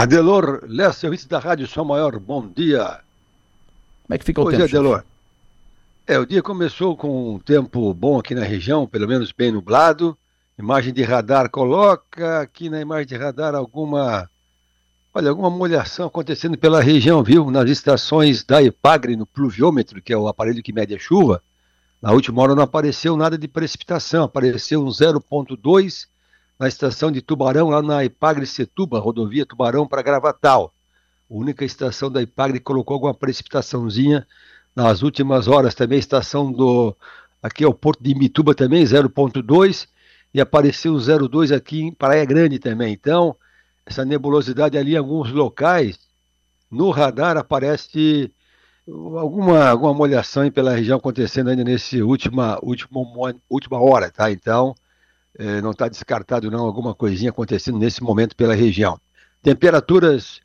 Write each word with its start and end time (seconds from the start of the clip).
Adelor 0.00 0.64
Lessa, 0.66 1.00
serviço 1.00 1.28
da 1.28 1.38
Rádio 1.38 1.68
São 1.68 1.84
Maior, 1.84 2.18
bom 2.18 2.48
dia. 2.48 3.00
Como 4.04 4.14
é 4.14 4.16
que 4.16 4.24
fica 4.24 4.40
o 4.40 4.44
pois 4.44 4.56
tempo? 4.56 4.66
É, 4.66 4.70
Adelor. 4.70 5.04
É, 6.06 6.18
o 6.18 6.24
dia 6.24 6.42
começou 6.42 6.96
com 6.96 7.34
um 7.34 7.38
tempo 7.38 7.92
bom 7.92 8.18
aqui 8.18 8.34
na 8.34 8.42
região, 8.42 8.86
pelo 8.86 9.06
menos 9.06 9.30
bem 9.30 9.52
nublado. 9.52 10.16
Imagem 10.58 10.94
de 10.94 11.02
radar 11.02 11.50
coloca 11.50 12.40
aqui 12.40 12.70
na 12.70 12.80
imagem 12.80 13.08
de 13.08 13.14
radar 13.14 13.54
alguma, 13.54 14.26
olha, 15.12 15.28
alguma 15.28 15.50
molhação 15.50 16.06
acontecendo 16.06 16.56
pela 16.56 16.80
região, 16.80 17.22
viu? 17.22 17.50
Nas 17.50 17.68
estações 17.68 18.42
da 18.42 18.62
Epagre, 18.62 19.16
no 19.16 19.26
pluviômetro, 19.26 20.00
que 20.00 20.14
é 20.14 20.16
o 20.16 20.28
aparelho 20.28 20.62
que 20.62 20.72
mede 20.72 20.94
a 20.94 20.98
chuva. 20.98 21.42
Na 22.00 22.12
última 22.12 22.40
hora 22.40 22.54
não 22.54 22.62
apareceu 22.62 23.18
nada 23.18 23.36
de 23.36 23.46
precipitação, 23.46 24.24
apareceu 24.24 24.82
um 24.82 24.88
0,2 24.88 26.06
na 26.60 26.68
estação 26.68 27.10
de 27.10 27.22
Tubarão, 27.22 27.70
lá 27.70 27.80
na 27.80 28.04
Ipagre 28.04 28.46
Setuba, 28.46 29.00
rodovia 29.00 29.46
Tubarão 29.46 29.86
para 29.86 30.02
Gravatal. 30.02 30.74
A 31.30 31.34
única 31.34 31.64
estação 31.64 32.12
da 32.12 32.20
Ipagre 32.20 32.60
colocou 32.60 32.92
alguma 32.92 33.14
precipitaçãozinha 33.14 34.26
nas 34.76 35.00
últimas 35.02 35.48
horas. 35.48 35.74
Também 35.74 35.96
a 35.96 36.00
estação 36.00 36.52
do. 36.52 36.94
Aqui 37.42 37.64
é 37.64 37.66
o 37.66 37.72
Porto 37.72 38.02
de 38.02 38.10
Imituba 38.10 38.54
também, 38.54 38.84
0,2. 38.84 39.88
E 40.34 40.40
apareceu 40.40 40.92
0,2 40.92 41.56
aqui 41.56 41.80
em 41.80 41.92
Praia 41.94 42.26
Grande 42.26 42.58
também. 42.58 42.92
Então, 42.92 43.34
essa 43.86 44.04
nebulosidade 44.04 44.76
ali 44.76 44.92
em 44.92 44.98
alguns 44.98 45.32
locais, 45.32 45.98
no 46.70 46.90
radar 46.90 47.38
aparece 47.38 48.30
alguma, 48.86 49.66
alguma 49.66 49.94
molhação 49.94 50.48
pela 50.50 50.74
região 50.74 50.98
acontecendo 50.98 51.48
ainda 51.48 51.64
nesse 51.64 52.02
última, 52.02 52.58
última, 52.62 53.00
última 53.48 53.80
hora, 53.80 54.10
tá? 54.10 54.30
Então, 54.30 54.74
é, 55.38 55.60
não 55.60 55.70
está 55.70 55.88
descartado 55.88 56.50
não 56.50 56.64
alguma 56.64 56.94
coisinha 56.94 57.30
acontecendo 57.30 57.78
nesse 57.78 58.02
momento 58.02 58.36
pela 58.36 58.54
região. 58.54 59.00
Temperaturas 59.42 60.40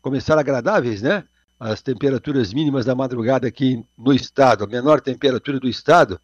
começaram 0.00 0.40
agradáveis, 0.40 1.02
né? 1.02 1.24
As 1.58 1.82
temperaturas 1.82 2.52
mínimas 2.52 2.84
da 2.84 2.94
madrugada 2.94 3.46
aqui 3.46 3.84
no 3.96 4.12
estado, 4.12 4.64
a 4.64 4.66
menor 4.66 5.00
temperatura 5.00 5.58
do 5.58 5.68
estado, 5.68 6.20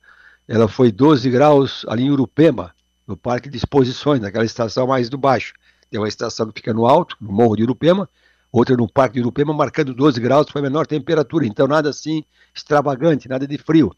ela 0.46 0.68
foi 0.68 0.92
12 0.92 1.28
graus 1.28 1.84
ali 1.88 2.04
em 2.04 2.10
Urupema, 2.10 2.72
no 3.06 3.16
Parque 3.16 3.50
de 3.50 3.56
Exposições, 3.56 4.20
naquela 4.20 4.44
estação 4.44 4.86
mais 4.86 5.08
do 5.08 5.18
baixo. 5.18 5.52
Tem 5.90 6.00
uma 6.00 6.08
estação 6.08 6.46
que 6.46 6.60
fica 6.60 6.72
no 6.72 6.86
alto, 6.86 7.16
no 7.20 7.32
Morro 7.32 7.56
de 7.56 7.62
Urupema, 7.64 8.08
outra 8.52 8.76
no 8.76 8.88
Parque 8.88 9.14
de 9.14 9.20
Urupema, 9.20 9.52
marcando 9.52 9.92
12 9.92 10.20
graus, 10.20 10.46
foi 10.48 10.60
a 10.60 10.64
menor 10.64 10.86
temperatura, 10.86 11.46
então 11.46 11.66
nada 11.66 11.90
assim 11.90 12.24
extravagante, 12.54 13.28
nada 13.28 13.46
de 13.46 13.58
frio. 13.58 13.92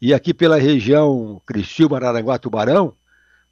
E 0.00 0.12
aqui 0.12 0.34
pela 0.34 0.58
região 0.58 1.40
Criciúma, 1.46 1.96
Araranguá, 1.96 2.38
Tubarão, 2.38 2.94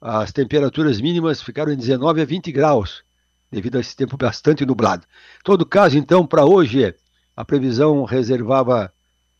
as 0.01 0.31
temperaturas 0.31 0.99
mínimas 0.99 1.43
ficaram 1.43 1.71
em 1.71 1.77
19 1.77 2.21
a 2.21 2.25
20 2.25 2.51
graus, 2.51 3.03
devido 3.51 3.77
a 3.77 3.81
esse 3.81 3.95
tempo 3.95 4.17
bastante 4.17 4.65
nublado. 4.65 5.05
Todo 5.43 5.63
caso, 5.63 5.95
então, 5.95 6.25
para 6.25 6.43
hoje, 6.43 6.95
a 7.35 7.45
previsão 7.45 8.03
reservava 8.03 8.91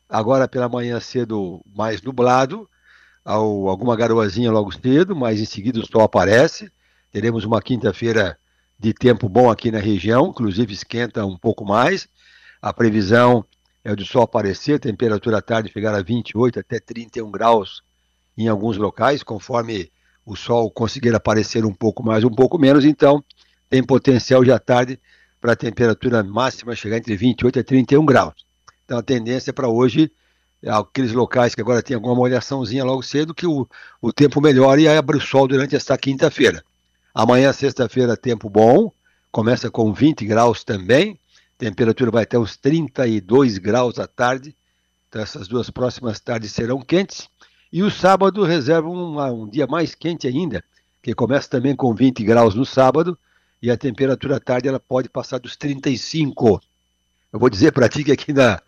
agora 0.07 0.47
pela 0.47 0.69
manhã 0.69 0.99
cedo 0.99 1.61
mais 1.75 2.01
nublado, 2.03 2.69
ao, 3.25 3.67
alguma 3.67 3.95
garoazinha 3.95 4.51
logo 4.51 4.71
cedo, 4.71 5.15
mas 5.15 5.39
em 5.39 5.45
seguida 5.45 5.79
o 5.79 5.85
sol 5.85 6.01
aparece. 6.01 6.71
Teremos 7.11 7.43
uma 7.43 7.61
quinta-feira 7.61 8.37
de 8.77 8.93
tempo 8.93 9.27
bom 9.27 9.49
aqui 9.49 9.71
na 9.71 9.79
região, 9.79 10.27
inclusive 10.27 10.73
esquenta 10.73 11.25
um 11.25 11.37
pouco 11.37 11.65
mais. 11.65 12.07
A 12.61 12.71
previsão 12.71 13.45
é 13.83 13.95
de 13.95 14.05
sol 14.05 14.21
aparecer, 14.21 14.79
temperatura 14.79 15.39
à 15.39 15.41
tarde 15.41 15.71
chegar 15.71 15.95
a 15.95 16.03
28 16.03 16.59
até 16.59 16.79
31 16.79 17.31
graus 17.31 17.81
em 18.37 18.47
alguns 18.47 18.77
locais, 18.77 19.23
conforme 19.23 19.91
o 20.31 20.35
sol 20.35 20.71
conseguir 20.71 21.13
aparecer 21.13 21.65
um 21.65 21.73
pouco 21.73 22.01
mais, 22.01 22.23
um 22.23 22.29
pouco 22.29 22.57
menos, 22.57 22.85
então 22.85 23.21
tem 23.69 23.83
potencial 23.83 24.41
à 24.49 24.57
tarde 24.57 24.97
para 25.41 25.51
a 25.51 25.55
temperatura 25.57 26.23
máxima 26.23 26.73
chegar 26.73 26.97
entre 26.97 27.17
28 27.17 27.59
e 27.59 27.63
31 27.63 28.05
graus. 28.05 28.33
Então 28.85 28.97
a 28.97 29.03
tendência 29.03 29.51
para 29.51 29.67
hoje 29.67 30.09
é 30.63 30.71
aqueles 30.71 31.11
locais 31.11 31.53
que 31.53 31.59
agora 31.59 31.83
tem 31.83 31.95
alguma 31.95 32.15
molhaçãozinha 32.15 32.85
logo 32.85 33.03
cedo, 33.03 33.33
que 33.33 33.45
o, 33.45 33.67
o 34.01 34.13
tempo 34.13 34.39
melhore 34.39 34.83
e 34.83 34.87
abre 34.87 35.17
o 35.17 35.21
sol 35.21 35.49
durante 35.49 35.75
esta 35.75 35.97
quinta-feira. 35.97 36.63
Amanhã, 37.13 37.51
sexta-feira, 37.51 38.15
tempo 38.15 38.49
bom, 38.49 38.89
começa 39.31 39.69
com 39.69 39.91
20 39.91 40.25
graus 40.25 40.63
também, 40.63 41.19
temperatura 41.57 42.09
vai 42.09 42.23
até 42.23 42.39
uns 42.39 42.55
32 42.55 43.57
graus 43.57 43.99
à 43.99 44.07
tarde, 44.07 44.55
então 45.09 45.21
essas 45.21 45.49
duas 45.49 45.69
próximas 45.69 46.21
tardes 46.21 46.53
serão 46.53 46.79
quentes. 46.81 47.27
E 47.71 47.81
o 47.81 47.89
sábado 47.89 48.43
reserva 48.43 48.89
um, 48.89 49.43
um 49.43 49.47
dia 49.47 49.65
mais 49.65 49.95
quente 49.95 50.27
ainda, 50.27 50.61
que 51.01 51.15
começa 51.15 51.49
também 51.49 51.73
com 51.73 51.95
20 51.95 52.21
graus 52.23 52.53
no 52.53 52.65
sábado, 52.65 53.17
e 53.61 53.71
a 53.71 53.77
temperatura 53.77 54.35
à 54.35 54.39
tarde 54.39 54.67
ela 54.67 54.79
pode 54.79 55.07
passar 55.07 55.39
dos 55.39 55.55
35. 55.55 56.59
Eu 57.31 57.39
vou 57.39 57.49
dizer 57.49 57.71
para 57.71 57.87
ti 57.87 58.03
que 58.03 58.11
aqui 58.11 58.33
na, 58.33 58.61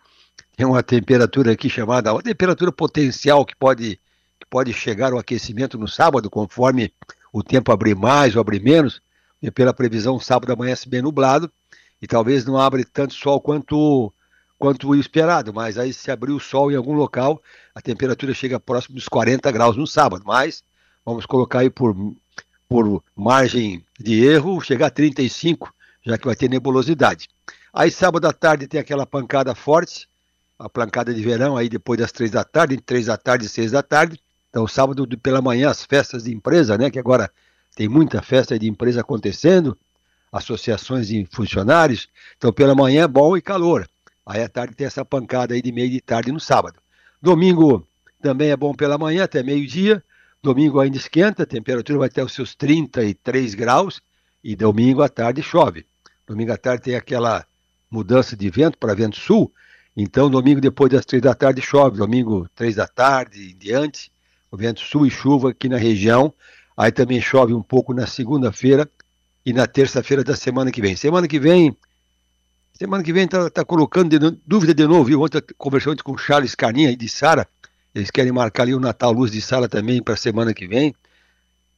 tem 0.56 0.64
uma 0.64 0.82
temperatura 0.82 1.52
aqui 1.52 1.68
chamada, 1.68 2.12
uma 2.12 2.22
temperatura 2.22 2.72
potencial 2.72 3.44
que 3.44 3.54
pode, 3.54 4.00
que 4.40 4.46
pode 4.48 4.72
chegar 4.72 5.12
ao 5.12 5.18
aquecimento 5.18 5.76
no 5.76 5.86
sábado, 5.86 6.30
conforme 6.30 6.90
o 7.30 7.42
tempo 7.42 7.72
abrir 7.72 7.94
mais 7.94 8.34
ou 8.34 8.40
abrir 8.40 8.62
menos, 8.62 9.02
e 9.42 9.50
pela 9.50 9.74
previsão, 9.74 10.18
sábado 10.18 10.50
amanhece 10.50 10.88
bem 10.88 11.02
nublado, 11.02 11.52
e 12.00 12.06
talvez 12.06 12.46
não 12.46 12.56
abre 12.56 12.84
tanto 12.84 13.12
sol 13.12 13.38
quanto 13.38 14.10
quanto 14.58 14.88
o 14.88 14.94
esperado, 14.94 15.52
mas 15.52 15.78
aí 15.78 15.92
se 15.92 16.10
abrir 16.10 16.32
o 16.32 16.40
sol 16.40 16.70
em 16.70 16.76
algum 16.76 16.94
local, 16.94 17.42
a 17.74 17.80
temperatura 17.80 18.32
chega 18.32 18.60
próximo 18.60 18.94
dos 18.94 19.08
40 19.08 19.50
graus 19.50 19.76
no 19.76 19.86
sábado, 19.86 20.22
mas 20.26 20.62
vamos 21.04 21.26
colocar 21.26 21.60
aí 21.60 21.70
por, 21.70 21.94
por 22.68 23.02
margem 23.14 23.84
de 23.98 24.24
erro, 24.24 24.60
chegar 24.60 24.86
a 24.86 24.90
35, 24.90 25.72
já 26.04 26.16
que 26.16 26.26
vai 26.26 26.36
ter 26.36 26.48
nebulosidade. 26.48 27.28
Aí 27.72 27.90
sábado 27.90 28.26
à 28.26 28.32
tarde 28.32 28.68
tem 28.68 28.80
aquela 28.80 29.04
pancada 29.04 29.54
forte, 29.54 30.08
a 30.58 30.68
pancada 30.68 31.12
de 31.12 31.20
verão 31.22 31.56
aí 31.56 31.68
depois 31.68 31.98
das 31.98 32.12
três 32.12 32.30
da 32.30 32.44
tarde, 32.44 32.74
entre 32.74 32.86
três 32.86 33.06
da 33.06 33.16
tarde 33.16 33.46
e 33.46 33.48
seis 33.48 33.72
da 33.72 33.82
tarde. 33.82 34.20
Então 34.48 34.66
sábado 34.68 35.06
pela 35.18 35.42
manhã 35.42 35.70
as 35.70 35.84
festas 35.84 36.24
de 36.24 36.32
empresa, 36.32 36.78
né, 36.78 36.90
que 36.90 36.98
agora 36.98 37.30
tem 37.74 37.88
muita 37.88 38.22
festa 38.22 38.56
de 38.56 38.68
empresa 38.68 39.00
acontecendo, 39.00 39.76
associações 40.30 41.08
de 41.08 41.26
funcionários. 41.32 42.08
Então 42.36 42.52
pela 42.52 42.74
manhã 42.74 43.04
é 43.04 43.08
bom 43.08 43.36
e 43.36 43.42
calor. 43.42 43.88
Aí 44.26 44.42
à 44.42 44.48
tarde 44.48 44.74
tem 44.74 44.86
essa 44.86 45.04
pancada 45.04 45.54
aí 45.54 45.60
de 45.60 45.70
meio 45.70 45.90
de 45.90 46.00
tarde 46.00 46.32
no 46.32 46.40
sábado. 46.40 46.80
Domingo 47.20 47.86
também 48.22 48.50
é 48.50 48.56
bom 48.56 48.74
pela 48.74 48.96
manhã, 48.96 49.24
até 49.24 49.42
meio-dia. 49.42 50.02
Domingo 50.42 50.80
ainda 50.80 50.96
esquenta, 50.96 51.42
a 51.42 51.46
temperatura 51.46 51.98
vai 51.98 52.08
até 52.08 52.22
os 52.22 52.32
seus 52.32 52.54
33 52.54 53.54
graus. 53.54 54.00
E 54.42 54.54
domingo 54.54 55.02
à 55.02 55.08
tarde 55.08 55.42
chove. 55.42 55.86
Domingo 56.26 56.52
à 56.52 56.56
tarde 56.56 56.82
tem 56.82 56.94
aquela 56.94 57.46
mudança 57.90 58.36
de 58.36 58.50
vento 58.50 58.76
para 58.78 58.94
vento 58.94 59.16
sul. 59.16 59.52
Então, 59.96 60.28
domingo 60.28 60.60
depois 60.60 60.90
das 60.90 61.06
três 61.06 61.22
da 61.22 61.34
tarde 61.34 61.62
chove. 61.62 61.96
Domingo, 61.96 62.48
três 62.54 62.76
da 62.76 62.86
tarde 62.86 63.52
em 63.52 63.56
diante. 63.56 64.12
O 64.50 64.56
vento 64.56 64.80
sul 64.80 65.06
e 65.06 65.10
chuva 65.10 65.50
aqui 65.50 65.68
na 65.68 65.76
região. 65.76 66.32
Aí 66.76 66.90
também 66.90 67.20
chove 67.20 67.54
um 67.54 67.62
pouco 67.62 67.94
na 67.94 68.06
segunda-feira 68.06 68.90
e 69.46 69.52
na 69.52 69.66
terça-feira 69.66 70.24
da 70.24 70.34
semana 70.34 70.70
que 70.70 70.80
vem. 70.80 70.96
Semana 70.96 71.28
que 71.28 71.38
vem 71.38 71.76
Semana 72.76 73.04
que 73.04 73.12
vem 73.12 73.28
tá, 73.28 73.48
tá 73.48 73.64
colocando 73.64 74.18
de, 74.18 74.36
dúvida 74.44 74.74
de 74.74 74.84
novo, 74.84 75.04
viu? 75.04 75.22
Ontem 75.22 75.40
conversando 75.56 76.02
com 76.02 76.10
o 76.12 76.18
Charles 76.18 76.56
Carninha 76.56 76.90
e 76.90 76.96
de 76.96 77.08
Sara. 77.08 77.46
Eles 77.94 78.10
querem 78.10 78.32
marcar 78.32 78.64
ali 78.64 78.74
o 78.74 78.80
Natal 78.80 79.12
Luz 79.12 79.30
de 79.30 79.40
Sara 79.40 79.68
também 79.68 80.02
para 80.02 80.16
semana 80.16 80.52
que 80.52 80.66
vem. 80.66 80.92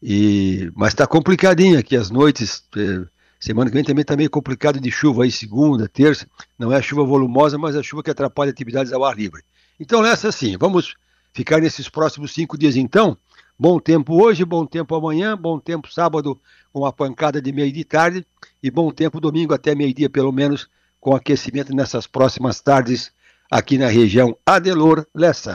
E, 0.02 0.70
mas 0.74 0.94
tá 0.94 1.06
complicadinho 1.06 1.78
aqui 1.78 1.94
as 1.94 2.10
noites. 2.10 2.64
Eh, 2.74 3.04
semana 3.38 3.68
que 3.68 3.74
vem 3.74 3.84
também 3.84 4.06
tá 4.06 4.16
meio 4.16 4.30
complicado 4.30 4.80
de 4.80 4.90
chuva 4.90 5.24
aí, 5.24 5.30
segunda, 5.30 5.86
terça. 5.86 6.26
Não 6.58 6.72
é 6.72 6.80
chuva 6.80 7.04
volumosa, 7.04 7.58
mas 7.58 7.76
é 7.76 7.82
chuva 7.82 8.02
que 8.02 8.10
atrapalha 8.10 8.50
atividades 8.50 8.90
ao 8.90 9.04
ar 9.04 9.14
livre. 9.14 9.42
Então, 9.78 10.00
nessa 10.00 10.32
sim, 10.32 10.56
vamos 10.56 10.94
ficar 11.34 11.60
nesses 11.60 11.90
próximos 11.90 12.32
cinco 12.32 12.56
dias 12.56 12.74
então. 12.74 13.18
Bom 13.58 13.78
tempo 13.78 14.22
hoje, 14.22 14.46
bom 14.46 14.64
tempo 14.64 14.94
amanhã, 14.94 15.36
bom 15.36 15.58
tempo 15.58 15.92
sábado 15.92 16.40
com 16.72 16.80
uma 16.80 16.92
pancada 16.92 17.40
de 17.40 17.52
meio 17.52 17.70
de 17.70 17.84
tarde 17.84 18.26
e 18.62 18.70
bom 18.70 18.90
tempo 18.90 19.20
domingo 19.20 19.52
até 19.52 19.74
meio-dia, 19.74 20.08
pelo 20.08 20.32
menos, 20.32 20.69
com 21.06 21.14
aquecimento 21.14 21.73
nessas 21.73 22.05
próximas 22.05 22.61
tardes 22.61 23.12
aqui 23.49 23.79
na 23.79 23.87
região 23.87 24.37
Adelor 24.44 25.06
Lessa. 25.14 25.55